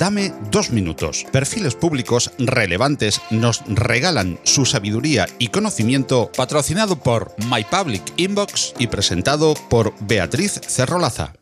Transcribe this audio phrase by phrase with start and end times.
[0.00, 1.26] Dame dos minutos.
[1.30, 8.86] Perfiles públicos relevantes nos regalan su sabiduría y conocimiento patrocinado por My Public Inbox y
[8.86, 11.34] presentado por Beatriz Cerrolaza.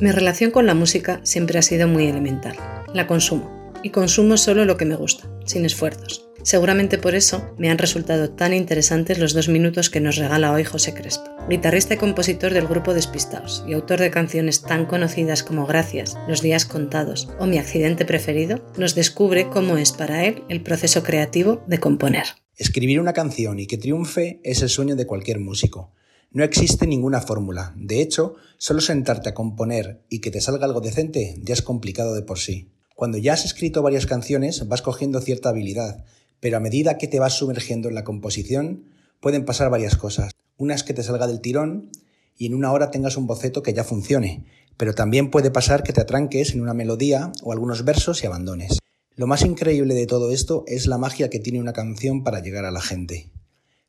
[0.00, 2.56] Mi relación con la música siempre ha sido muy elemental.
[2.92, 3.72] La consumo.
[3.84, 6.29] Y consumo solo lo que me gusta, sin esfuerzos.
[6.42, 10.64] Seguramente por eso me han resultado tan interesantes los dos minutos que nos regala hoy
[10.64, 15.66] José Crespo, guitarrista y compositor del grupo Despistaos y autor de canciones tan conocidas como
[15.66, 20.62] Gracias, Los días contados o Mi accidente preferido, nos descubre cómo es para él el
[20.62, 22.24] proceso creativo de componer.
[22.56, 25.92] Escribir una canción y que triunfe es el sueño de cualquier músico.
[26.32, 27.74] No existe ninguna fórmula.
[27.76, 32.14] De hecho, solo sentarte a componer y que te salga algo decente ya es complicado
[32.14, 32.70] de por sí.
[32.94, 36.04] Cuando ya has escrito varias canciones vas cogiendo cierta habilidad,
[36.40, 38.84] pero a medida que te vas sumergiendo en la composición
[39.20, 40.32] pueden pasar varias cosas.
[40.56, 41.90] Una es que te salga del tirón
[42.36, 45.92] y en una hora tengas un boceto que ya funcione, pero también puede pasar que
[45.92, 48.78] te atranques en una melodía o algunos versos y abandones.
[49.14, 52.64] Lo más increíble de todo esto es la magia que tiene una canción para llegar
[52.64, 53.30] a la gente.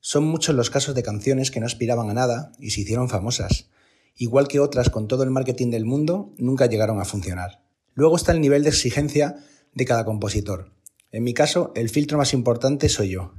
[0.02, 3.70] Son muchos los casos de canciones que no aspiraban a nada y se hicieron famosas.
[4.18, 7.64] Igual que otras con todo el marketing del mundo, nunca llegaron a funcionar.
[7.94, 9.38] Luego está el nivel de exigencia
[9.74, 10.74] de cada compositor.
[11.12, 13.34] En mi caso, el filtro más importante soy yo.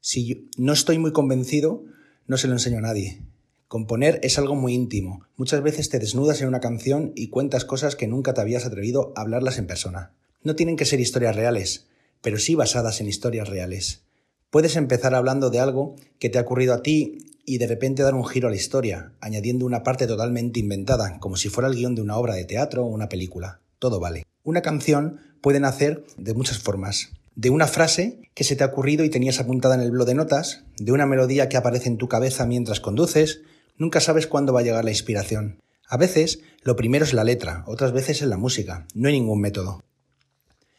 [0.00, 1.84] Si no estoy muy convencido,
[2.26, 3.22] no se lo enseño a nadie.
[3.68, 5.26] Componer es algo muy íntimo.
[5.36, 9.12] Muchas veces te desnudas en una canción y cuentas cosas que nunca te habías atrevido
[9.16, 10.12] a hablarlas en persona.
[10.42, 11.86] No tienen que ser historias reales,
[12.20, 14.02] pero sí basadas en historias reales.
[14.50, 18.14] Puedes empezar hablando de algo que te ha ocurrido a ti y de repente dar
[18.14, 21.94] un giro a la historia, añadiendo una parte totalmente inventada, como si fuera el guion
[21.94, 23.60] de una obra de teatro o una película.
[23.78, 24.24] Todo vale.
[24.42, 27.10] Una canción puede nacer de muchas formas.
[27.34, 30.14] De una frase que se te ha ocurrido y tenías apuntada en el blog de
[30.14, 33.42] notas, de una melodía que aparece en tu cabeza mientras conduces,
[33.76, 35.60] nunca sabes cuándo va a llegar la inspiración.
[35.88, 39.40] A veces lo primero es la letra, otras veces es la música, no hay ningún
[39.40, 39.82] método.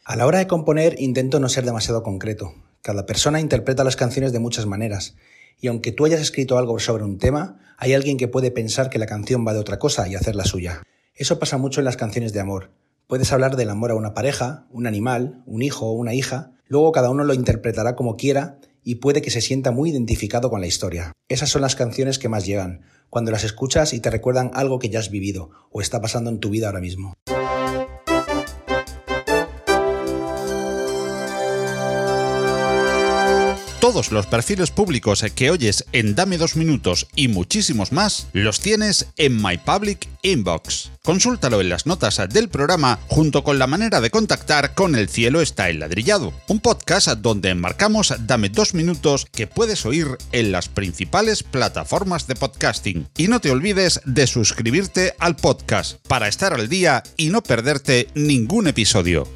[0.04, 4.32] A la hora de componer intento no ser demasiado concreto, cada persona interpreta las canciones
[4.32, 5.14] de muchas maneras,
[5.60, 8.98] y aunque tú hayas escrito algo sobre un tema, hay alguien que puede pensar que
[8.98, 10.82] la canción va de otra cosa y hacerla suya.
[11.14, 12.70] Eso pasa mucho en las canciones de amor.
[13.08, 16.92] Puedes hablar del amor a una pareja, un animal, un hijo o una hija, luego
[16.92, 20.66] cada uno lo interpretará como quiera y puede que se sienta muy identificado con la
[20.66, 21.12] historia.
[21.26, 24.90] Esas son las canciones que más llegan, cuando las escuchas y te recuerdan algo que
[24.90, 27.14] ya has vivido o está pasando en tu vida ahora mismo.
[33.80, 39.06] Todos los perfiles públicos que oyes en Dame dos minutos y muchísimos más los tienes
[39.16, 40.90] en My Public Inbox.
[41.04, 45.40] Consúltalo en las notas del programa junto con la manera de contactar con El cielo
[45.40, 51.44] está enladrillado, un podcast donde enmarcamos Dame dos minutos que puedes oír en las principales
[51.44, 53.08] plataformas de podcasting.
[53.16, 58.08] Y no te olvides de suscribirte al podcast para estar al día y no perderte
[58.16, 59.28] ningún episodio.